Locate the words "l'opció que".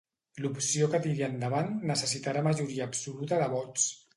0.45-1.01